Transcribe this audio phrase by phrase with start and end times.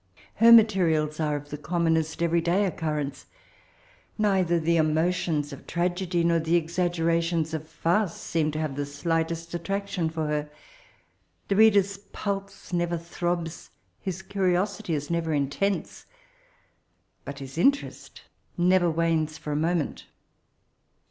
[0.37, 3.27] Her materials are of the commonest every day occurrence.
[4.19, 9.53] Kdther the emotions of tragedy, nor the exaggerations of farce, seem to have the slightest
[9.53, 10.49] attraction for her.
[11.49, 13.69] The reader's pulse never throbs,
[13.99, 16.07] his cnrioeity is never intense;
[17.23, 18.23] but his interest
[18.57, 20.05] never wanes for a moment.